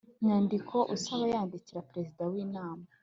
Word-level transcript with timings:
Nyandiko 0.25 0.77
usaba 0.95 1.23
yandikira 1.33 1.85
perezida 1.89 2.21
w 2.31 2.33
inama 2.45 2.85